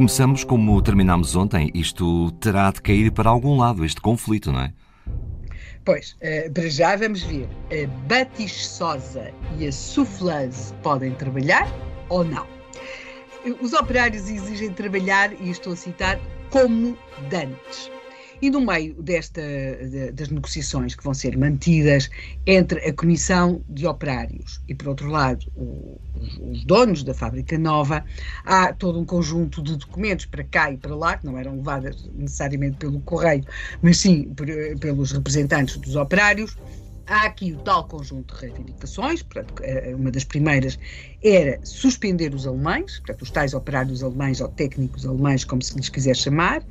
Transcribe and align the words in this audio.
Começamos 0.00 0.44
como 0.44 0.80
terminámos 0.80 1.36
ontem. 1.36 1.70
Isto 1.74 2.30
terá 2.40 2.70
de 2.70 2.80
cair 2.80 3.12
para 3.12 3.28
algum 3.28 3.58
lado, 3.58 3.84
este 3.84 4.00
conflito, 4.00 4.50
não 4.50 4.60
é? 4.60 4.72
Pois, 5.84 6.16
uh, 6.22 6.52
para 6.52 6.68
já 6.68 6.96
vamos 6.96 7.22
ver. 7.22 7.48
A 7.70 7.86
batichosa 8.06 9.32
e 9.58 9.66
a 9.66 9.72
souffleuse 9.72 10.72
podem 10.82 11.14
trabalhar 11.14 11.66
ou 12.08 12.24
não? 12.24 12.46
Os 13.62 13.72
operários 13.72 14.28
exigem 14.28 14.70
trabalhar, 14.72 15.32
e 15.40 15.50
estou 15.50 15.72
a 15.72 15.76
citar, 15.76 16.20
como 16.50 16.96
dantes. 17.30 17.90
E 18.42 18.50
no 18.50 18.60
meio 18.60 18.94
desta, 19.02 19.42
de, 19.42 20.12
das 20.12 20.28
negociações 20.28 20.94
que 20.94 21.04
vão 21.04 21.12
ser 21.12 21.36
mantidas 21.36 22.08
entre 22.46 22.80
a 22.88 22.92
Comissão 22.92 23.62
de 23.68 23.86
Operários 23.86 24.62
e, 24.66 24.74
por 24.74 24.88
outro 24.88 25.08
lado, 25.10 25.46
os, 25.54 26.38
os, 26.38 26.64
donos 26.64 27.02
da 27.02 27.12
fábrica 27.12 27.58
nova, 27.58 28.04
há 28.44 28.72
todo 28.72 28.98
um 28.98 29.04
conjunto 29.04 29.62
de 29.62 29.76
documentos 29.76 30.24
para 30.24 30.44
cá 30.44 30.72
e 30.72 30.78
para 30.78 30.94
lá, 30.96 31.18
que 31.18 31.26
não 31.26 31.36
eram 31.38 31.56
levadas 31.56 32.08
necessariamente 32.14 32.78
pelo 32.78 33.00
correio, 33.00 33.44
mas 33.82 33.98
sim 33.98 34.32
por, 34.34 34.46
pelos 34.80 35.12
representantes 35.12 35.76
dos 35.76 35.94
operários, 35.96 36.56
há 37.10 37.26
aqui 37.26 37.52
o 37.52 37.58
tal 37.58 37.84
conjunto 37.88 38.34
de 38.34 38.40
reivindicações, 38.40 39.22
portanto, 39.22 39.62
eh, 39.62 39.94
uma 39.96 40.10
das 40.12 40.22
primeiras 40.22 40.78
era 41.22 41.58
suspender 41.64 42.32
os 42.32 42.46
alemães, 42.46 42.98
portanto, 43.00 43.22
os 43.22 43.30
tais 43.30 43.52
operários 43.52 44.02
alemães 44.02 44.40
ou 44.40 44.48
técnicos 44.48 45.04
alemães, 45.04 45.44
como 45.44 45.60
se 45.60 45.76
lhes 45.76 45.88
quiser 45.88 46.14
chamar, 46.14 46.62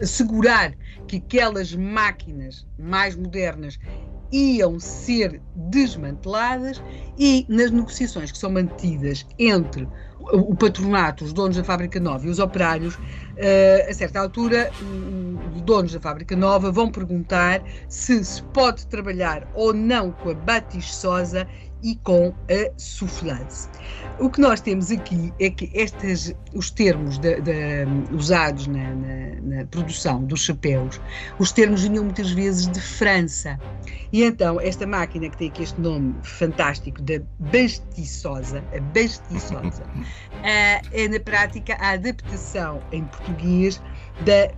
assegurar 0.00 0.72
que 1.08 1.16
aquelas 1.16 1.74
máquinas 1.74 2.64
mais 2.78 3.16
modernas 3.16 3.78
iam 4.30 4.78
ser 4.78 5.40
desmanteladas 5.54 6.82
e 7.18 7.44
nas 7.48 7.70
negociações 7.70 8.30
que 8.30 8.38
são 8.38 8.50
mantidas 8.50 9.26
entre 9.38 9.88
o 10.32 10.54
patronato, 10.54 11.24
os 11.24 11.32
donos 11.32 11.56
da 11.56 11.64
fábrica 11.64 11.98
nova 11.98 12.26
e 12.26 12.28
os 12.28 12.38
operários, 12.38 12.94
uh, 12.96 13.88
a 13.88 13.94
certa 13.94 14.20
altura, 14.20 14.70
os 15.54 15.62
donos 15.62 15.92
da 15.92 16.00
fábrica 16.00 16.36
nova 16.36 16.70
vão 16.70 16.90
perguntar 16.90 17.62
se 17.88 18.22
se 18.24 18.42
pode 18.42 18.86
trabalhar 18.88 19.48
ou 19.54 19.72
não 19.72 19.87
com 20.12 20.30
a 20.30 20.34
batiçosa 20.34 21.46
e 21.82 21.96
com 21.96 22.34
a 22.50 22.72
soufflance. 22.76 23.68
O 24.18 24.28
que 24.28 24.40
nós 24.40 24.60
temos 24.60 24.90
aqui 24.90 25.32
é 25.38 25.48
que 25.48 25.70
estes, 25.72 26.34
os 26.52 26.70
termos 26.70 27.18
de, 27.18 27.40
de, 27.40 27.86
usados 28.12 28.66
na, 28.66 28.94
na, 28.94 29.40
na, 29.42 29.64
produção 29.66 30.24
dos 30.24 30.40
chapéus, 30.40 31.00
os 31.38 31.52
termos 31.52 31.82
vinham 31.82 32.04
muitas 32.04 32.30
vezes 32.32 32.66
de 32.66 32.80
França. 32.80 33.58
E 34.12 34.24
então, 34.24 34.60
esta 34.60 34.86
máquina 34.86 35.28
que 35.28 35.36
tem 35.36 35.48
aqui 35.48 35.62
este 35.62 35.80
nome 35.80 36.14
fantástico 36.22 37.00
da 37.02 37.20
bastiçosa, 37.38 38.64
a 38.76 38.80
bastiçosa, 38.80 39.84
é 40.42 41.08
na 41.08 41.20
prática 41.20 41.76
a 41.78 41.90
adaptação 41.90 42.80
em 42.90 43.04
português 43.04 43.80
da 44.24 44.52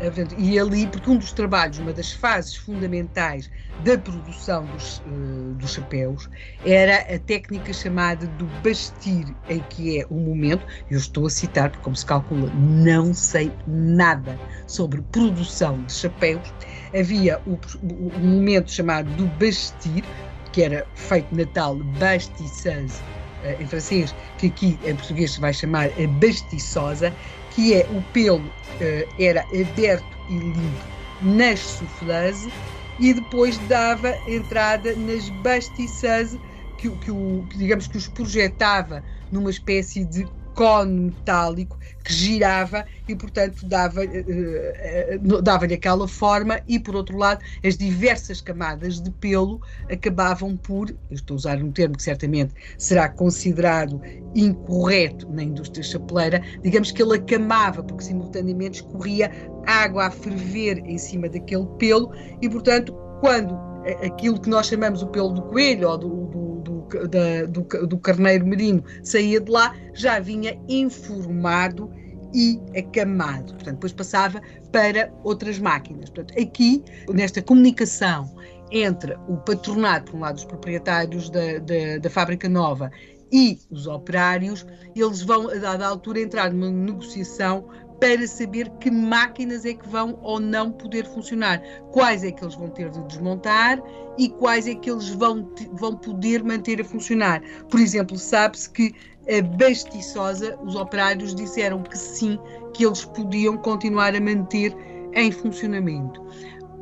eh, 0.00 0.12
e 0.38 0.58
ali, 0.58 0.86
porque 0.86 1.08
um 1.08 1.16
dos 1.16 1.32
trabalhos, 1.32 1.78
uma 1.78 1.92
das 1.92 2.12
fases 2.12 2.56
fundamentais 2.56 3.50
da 3.82 3.98
produção 3.98 4.64
dos, 4.66 4.98
uh, 4.98 5.54
dos 5.54 5.72
chapéus 5.72 6.28
era 6.64 6.98
a 7.14 7.18
técnica 7.18 7.72
chamada 7.72 8.26
do 8.26 8.46
bastir, 8.62 9.26
em 9.48 9.60
que 9.70 10.00
é 10.00 10.06
o 10.08 10.14
momento, 10.14 10.64
eu 10.90 10.98
estou 10.98 11.26
a 11.26 11.30
citar, 11.30 11.70
porque 11.70 11.82
como 11.82 11.96
se 11.96 12.06
calcula, 12.06 12.50
não 12.54 13.12
sei 13.12 13.50
nada 13.66 14.38
sobre 14.66 15.02
produção 15.12 15.82
de 15.84 15.92
chapéus, 15.92 16.52
havia 16.98 17.40
o, 17.46 17.58
o, 17.82 18.18
momento 18.20 18.70
chamado 18.70 19.10
do 19.16 19.26
bastir, 19.38 20.04
que 20.52 20.62
era 20.62 20.86
feito 20.94 21.34
na 21.34 21.44
tal 21.46 21.76
bastissage, 21.98 22.94
uh, 23.42 23.60
em 23.60 23.66
francês, 23.66 24.14
que 24.38 24.46
aqui 24.46 24.78
em 24.84 24.94
português 24.94 25.32
se 25.32 25.40
vai 25.40 25.52
chamar 25.52 25.86
a 25.86 26.06
bastiçosa, 26.20 27.12
que 27.54 27.74
é 27.74 27.86
o 27.90 28.02
pelo 28.12 28.38
uh, 28.38 29.14
era 29.18 29.42
aberto 29.42 30.18
e 30.28 30.38
limpo 30.38 30.94
nas 31.22 31.60
souffleuses 31.60 32.52
e 32.98 33.14
depois 33.14 33.56
dava 33.68 34.14
entrada 34.26 34.94
nas 34.94 35.28
bastisseuses 35.28 36.38
que, 36.76 36.90
que, 36.90 37.10
o, 37.10 37.44
digamos 37.54 37.86
que 37.86 37.96
os 37.96 38.08
projetava 38.08 39.02
numa 39.30 39.50
espécie 39.50 40.04
de 40.04 40.26
cone 40.54 41.06
metálico 41.06 41.78
que 42.04 42.12
girava 42.12 42.84
e, 43.08 43.16
portanto, 43.16 43.66
dava-lhe 43.66 44.20
uh, 44.20 45.36
uh, 45.36 45.42
dava 45.42 45.64
aquela 45.64 46.06
forma 46.06 46.60
e, 46.68 46.78
por 46.78 46.94
outro 46.94 47.16
lado, 47.16 47.42
as 47.64 47.76
diversas 47.76 48.40
camadas 48.40 49.00
de 49.00 49.10
pelo 49.10 49.60
acabavam 49.90 50.56
por, 50.56 50.94
estou 51.10 51.34
a 51.34 51.36
usar 51.36 51.62
um 51.62 51.72
termo 51.72 51.96
que 51.96 52.02
certamente 52.02 52.54
será 52.76 53.08
considerado 53.08 54.00
incorreto 54.34 55.30
na 55.30 55.42
indústria 55.42 55.82
chapeleira, 55.82 56.42
digamos 56.62 56.90
que 56.90 57.02
ele 57.02 57.16
acamava, 57.16 57.82
porque 57.82 58.04
simultaneamente 58.04 58.82
escorria 58.82 59.30
água 59.66 60.06
a 60.06 60.10
ferver 60.10 60.78
em 60.78 60.98
cima 60.98 61.28
daquele 61.28 61.66
pelo 61.78 62.12
e, 62.42 62.48
portanto, 62.48 62.94
quando 63.20 63.54
aquilo 64.02 64.40
que 64.40 64.48
nós 64.48 64.66
chamamos 64.66 65.02
o 65.02 65.06
pelo 65.08 65.30
do 65.30 65.42
coelho 65.42 65.88
ou 65.88 65.98
do, 65.98 66.08
do, 66.26 66.43
do, 66.88 67.08
da, 67.08 67.46
do, 67.46 67.86
do 67.86 67.98
carneiro 67.98 68.46
merino 68.46 68.84
saía 69.02 69.40
de 69.40 69.50
lá, 69.50 69.74
já 69.92 70.18
vinha 70.18 70.58
informado 70.68 71.90
e 72.34 72.60
acamado. 72.76 73.54
Portanto, 73.54 73.74
depois 73.74 73.92
passava 73.92 74.42
para 74.72 75.12
outras 75.22 75.58
máquinas. 75.58 76.10
Portanto, 76.10 76.40
aqui, 76.40 76.82
nesta 77.12 77.40
comunicação 77.40 78.34
entre 78.70 79.14
o 79.28 79.36
patronato, 79.36 80.10
por 80.10 80.18
um 80.18 80.20
lado, 80.20 80.36
os 80.36 80.44
proprietários 80.44 81.30
da, 81.30 81.58
da, 81.58 81.98
da 82.00 82.10
fábrica 82.10 82.48
nova 82.48 82.90
e 83.32 83.58
os 83.70 83.86
operários, 83.86 84.66
eles 84.94 85.22
vão, 85.22 85.48
a 85.48 85.54
dada 85.54 85.86
altura, 85.86 86.20
entrar 86.20 86.52
numa 86.52 86.70
negociação 86.70 87.68
para 88.00 88.26
saber 88.26 88.68
que 88.80 88.90
máquinas 88.90 89.64
é 89.64 89.74
que 89.74 89.88
vão 89.88 90.18
ou 90.22 90.40
não 90.40 90.70
poder 90.70 91.06
funcionar, 91.06 91.62
quais 91.92 92.24
é 92.24 92.30
que 92.30 92.44
eles 92.44 92.54
vão 92.54 92.68
ter 92.68 92.90
de 92.90 93.02
desmontar 93.04 93.82
e 94.18 94.28
quais 94.28 94.66
é 94.66 94.74
que 94.74 94.90
eles 94.90 95.10
vão, 95.10 95.48
vão 95.72 95.96
poder 95.96 96.42
manter 96.42 96.80
a 96.80 96.84
funcionar. 96.84 97.42
Por 97.70 97.80
exemplo, 97.80 98.16
sabe-se 98.18 98.70
que 98.70 98.94
a 99.28 99.42
Bastiçosa, 99.56 100.58
os 100.62 100.74
operários 100.74 101.34
disseram 101.34 101.82
que 101.82 101.96
sim, 101.96 102.38
que 102.74 102.84
eles 102.84 103.04
podiam 103.04 103.56
continuar 103.56 104.14
a 104.14 104.20
manter 104.20 104.76
em 105.14 105.30
funcionamento. 105.30 106.22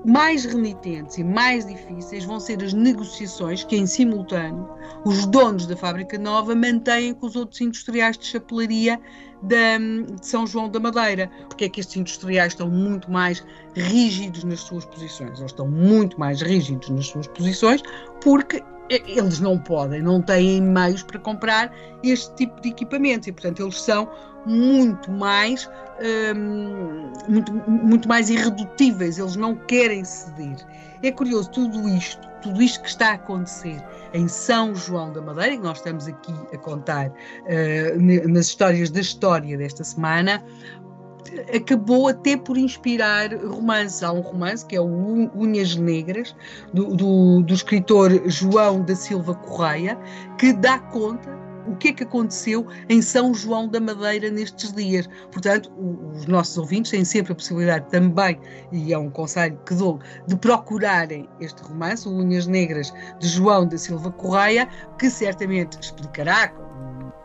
Mais 0.04 0.44
remitentes 0.44 1.16
e 1.18 1.24
mais 1.24 1.64
difíceis 1.64 2.24
vão 2.24 2.40
ser 2.40 2.62
as 2.62 2.72
negociações 2.72 3.62
que, 3.62 3.76
em 3.76 3.86
simultâneo, 3.86 4.68
os 5.04 5.26
donos 5.26 5.66
da 5.66 5.76
fábrica 5.76 6.18
nova 6.18 6.54
mantêm 6.54 7.14
com 7.14 7.26
os 7.26 7.36
outros 7.36 7.60
industriais 7.60 8.18
de 8.18 8.26
chapelaria 8.26 9.00
da, 9.42 9.78
de 9.78 10.26
São 10.26 10.44
João 10.44 10.68
da 10.68 10.80
Madeira. 10.80 11.30
Porque 11.48 11.66
é 11.66 11.68
que 11.68 11.80
estes 11.80 11.96
industriais 11.96 12.52
estão 12.52 12.68
muito 12.68 13.10
mais 13.10 13.44
rígidos 13.76 14.42
nas 14.42 14.60
suas 14.60 14.84
posições? 14.84 15.38
Eles 15.38 15.52
estão 15.52 15.68
muito 15.68 16.18
mais 16.18 16.42
rígidos 16.42 16.88
nas 16.88 17.06
suas 17.06 17.28
posições 17.28 17.80
porque 18.20 18.62
eles 18.88 19.40
não 19.40 19.58
podem, 19.58 20.02
não 20.02 20.20
têm 20.20 20.60
meios 20.60 21.02
para 21.02 21.18
comprar 21.18 21.72
este 22.02 22.34
tipo 22.34 22.60
de 22.60 22.70
equipamentos 22.70 23.28
e, 23.28 23.32
portanto, 23.32 23.62
eles 23.62 23.80
são 23.80 24.08
muito 24.44 25.10
mais 25.10 25.68
hum, 26.36 27.12
muito, 27.28 27.52
muito 27.52 28.08
mais 28.08 28.28
irredutíveis, 28.28 29.18
eles 29.18 29.36
não 29.36 29.54
querem 29.54 30.04
ceder. 30.04 30.56
É 31.02 31.10
curioso 31.10 31.50
tudo 31.50 31.88
isto, 31.88 32.28
tudo 32.42 32.62
isto 32.62 32.80
que 32.82 32.88
está 32.88 33.10
a 33.10 33.14
acontecer 33.14 33.82
em 34.14 34.28
São 34.28 34.74
João 34.74 35.12
da 35.12 35.20
Madeira, 35.20 35.56
que 35.56 35.62
nós 35.62 35.78
estamos 35.78 36.06
aqui 36.06 36.34
a 36.52 36.58
contar 36.58 37.08
uh, 37.08 38.28
nas 38.28 38.46
histórias 38.46 38.90
da 38.90 39.00
história 39.00 39.56
desta 39.58 39.82
semana, 39.82 40.44
acabou 41.54 42.08
até 42.08 42.36
por 42.36 42.56
inspirar 42.56 43.34
romances. 43.34 44.02
Há 44.02 44.12
um 44.12 44.20
romance 44.20 44.64
que 44.64 44.76
é 44.76 44.80
o 44.80 45.30
Unhas 45.34 45.76
Negras, 45.76 46.34
do, 46.72 46.94
do, 46.94 47.42
do 47.42 47.54
escritor 47.54 48.10
João 48.28 48.82
da 48.82 48.94
Silva 48.94 49.34
Correia, 49.34 49.98
que 50.38 50.52
dá 50.52 50.78
conta 50.78 51.42
o 51.66 51.76
que 51.76 51.88
é 51.88 51.92
que 51.92 52.02
aconteceu 52.02 52.66
em 52.88 53.00
São 53.00 53.32
João 53.34 53.68
da 53.68 53.80
Madeira 53.80 54.30
nestes 54.30 54.72
dias. 54.72 55.08
Portanto, 55.30 55.70
os 56.14 56.26
nossos 56.26 56.56
ouvintes 56.58 56.90
têm 56.90 57.04
sempre 57.04 57.32
a 57.32 57.34
possibilidade 57.34 57.88
também, 57.90 58.38
e 58.70 58.92
é 58.92 58.98
um 58.98 59.10
conselho 59.10 59.58
que 59.66 59.74
dou, 59.74 60.00
de 60.26 60.36
procurarem 60.36 61.28
este 61.40 61.62
romance, 61.62 62.08
o 62.08 62.12
Unhas 62.12 62.46
Negras, 62.46 62.92
de 63.18 63.28
João 63.28 63.66
da 63.66 63.78
Silva 63.78 64.10
Correia, 64.10 64.68
que 64.98 65.08
certamente 65.08 65.78
explicará 65.80 66.52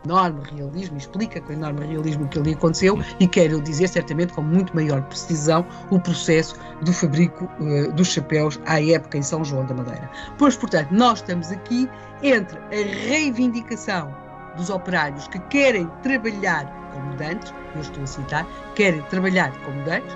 enorme 0.08 0.42
realismo, 0.56 0.98
explica 0.98 1.42
com 1.42 1.52
enorme 1.52 1.86
realismo 1.86 2.26
o 2.26 2.28
que 2.30 2.40
ali 2.40 2.54
aconteceu 2.54 2.98
e 3.20 3.28
quero 3.28 3.62
dizer, 3.62 3.90
certamente, 3.90 4.34
com 4.34 4.42
muito 4.42 4.74
maior 4.74 5.02
precisão, 5.04 5.66
o 5.92 6.00
processo 6.00 6.56
do 6.82 6.94
fabrico 6.94 7.50
uh, 7.60 7.92
dos 7.94 8.08
chapéus 8.08 8.60
à 8.66 8.82
época 8.82 9.18
em 9.18 9.22
São 9.22 9.44
João 9.44 9.66
da 9.66 9.74
Madeira. 9.74 10.10
Pois, 10.38 10.56
portanto, 10.56 10.90
nós 10.92 11.20
estamos 11.20 11.52
aqui 11.52 11.90
entre 12.24 12.58
a 12.58 13.08
reivindicação 13.08 14.16
dos 14.56 14.70
operários 14.70 15.28
que 15.28 15.40
querem 15.40 15.88
trabalhar 16.02 16.66
como 16.94 17.16
dantes, 17.16 17.54
eu 17.76 17.82
estou 17.82 18.04
a 18.04 18.08
citar, 18.08 18.48
querem 18.76 19.02
trabalhar 19.04 19.52
como 19.64 19.84
dantes, 19.84 20.16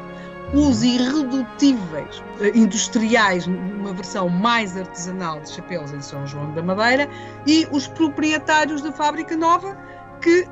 os 0.54 0.84
irredutíveis 0.84 2.24
eh, 2.42 2.52
industriais, 2.56 3.48
numa 3.48 3.94
versão 3.94 4.28
mais 4.30 4.76
artesanal 4.78 5.40
de 5.42 5.52
chapéus 5.52 5.92
em 5.94 6.02
São 6.02 6.26
João 6.26 6.54
da 6.54 6.62
Madeira, 6.62 7.10
e 7.48 7.68
os 7.72 7.88
proprietários 7.88 8.82
da 8.82 8.92
fábrica 8.92 9.36
nova 9.36 9.78
que, 10.22 10.46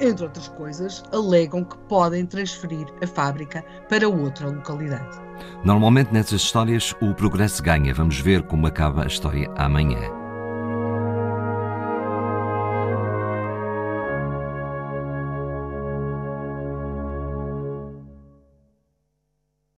entre 0.00 0.24
outras 0.24 0.48
coisas, 0.48 1.02
alegam 1.12 1.64
que 1.64 1.76
podem 1.88 2.26
transferir 2.26 2.86
a 3.02 3.06
fábrica 3.06 3.64
para 3.88 4.08
outra 4.08 4.48
localidade. 4.48 5.20
Normalmente 5.64 6.12
nessas 6.12 6.42
histórias 6.42 6.94
o 7.00 7.14
progresso 7.14 7.62
ganha. 7.62 7.94
Vamos 7.94 8.18
ver 8.18 8.42
como 8.42 8.66
acaba 8.66 9.04
a 9.04 9.06
história 9.06 9.50
amanhã. 9.56 10.23